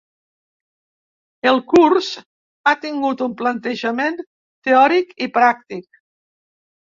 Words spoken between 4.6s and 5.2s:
teòric